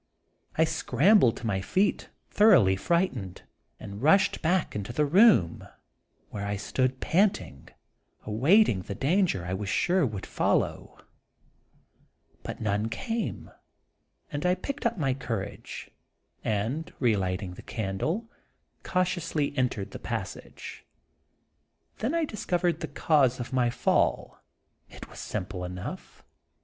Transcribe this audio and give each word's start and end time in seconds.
I 0.57 0.63
scrambled 0.63 1.37
to 1.37 1.45
my 1.45 1.61
feet 1.61 2.09
thoroughly 2.31 2.75
frightened, 2.75 3.43
and 3.79 4.01
rushed 4.01 4.41
back 4.41 4.75
into 4.75 4.91
the 4.91 5.05
room, 5.05 5.67
where 6.31 6.43
I 6.43 6.55
stood 6.55 6.99
panting, 6.99 7.69
await 8.25 8.67
ing 8.67 8.81
the 8.81 8.95
danger 8.95 9.45
I 9.45 9.53
was 9.53 9.69
sure 9.69 10.03
would 10.03 10.25
follow. 10.25 10.97
26 10.97 11.03
The 11.05 11.69
Untold 11.69 12.13
Sequel 12.15 12.37
of 12.37 12.43
But 12.43 12.61
none 12.63 12.89
camCi 12.89 13.55
and 14.31 14.45
I 14.47 14.55
picked 14.55 14.85
up 14.87 15.19
courage, 15.19 15.91
and 16.43 16.91
relighting 16.99 17.53
the 17.53 17.61
candle, 17.61 18.27
cautiously 18.81 19.55
entered 19.55 19.91
the 19.91 19.99
passage. 19.99 20.83
Then 21.99 22.15
I 22.15 22.25
discovered 22.25 22.79
the 22.79 22.87
cause 22.87 23.39
of 23.39 23.53
my 23.53 23.69
fall. 23.69 24.41
It 24.89 25.07
was 25.11 25.19
simple 25.19 25.63
enough. 25.63 26.23